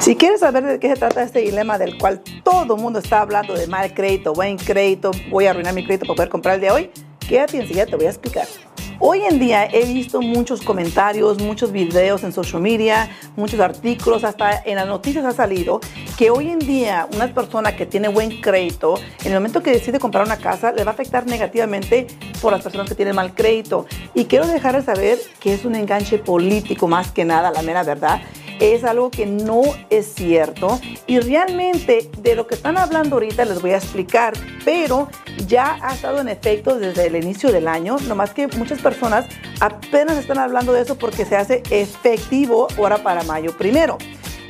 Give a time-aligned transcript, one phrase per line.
[0.00, 3.20] Si quieres saber de qué se trata este dilema del cual todo el mundo está
[3.20, 6.60] hablando de mal crédito, buen crédito, voy a arruinar mi crédito para poder comprar el
[6.60, 6.90] de hoy,
[7.28, 8.46] quédate enseguida, te voy a explicar.
[9.00, 14.62] Hoy en día he visto muchos comentarios, muchos videos en social media, muchos artículos, hasta
[14.64, 15.80] en las noticias ha salido
[16.16, 18.94] que hoy en día una persona que tiene buen crédito,
[19.24, 22.06] en el momento que decide comprar una casa, le va a afectar negativamente
[22.40, 23.86] por las personas que tienen mal crédito.
[24.14, 27.82] Y quiero dejar de saber que es un enganche político más que nada, la mera
[27.82, 28.20] verdad
[28.60, 33.60] es algo que no es cierto y realmente de lo que están hablando ahorita les
[33.60, 35.08] voy a explicar, pero
[35.46, 39.26] ya ha estado en efecto desde el inicio del año, nomás que muchas personas
[39.60, 43.98] apenas están hablando de eso porque se hace efectivo ahora para mayo primero.